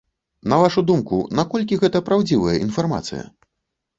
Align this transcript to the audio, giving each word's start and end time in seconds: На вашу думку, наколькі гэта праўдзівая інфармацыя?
На 0.51 0.57
вашу 0.61 0.83
думку, 0.91 1.19
наколькі 1.41 1.77
гэта 1.83 2.01
праўдзівая 2.07 2.57
інфармацыя? 2.65 3.23